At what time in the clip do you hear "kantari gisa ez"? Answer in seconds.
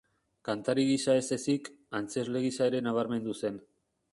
0.47-1.27